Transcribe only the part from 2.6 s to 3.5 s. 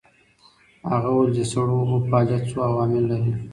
عوامل لري.